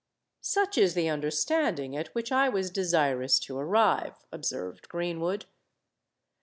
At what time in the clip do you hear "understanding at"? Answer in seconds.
1.09-2.07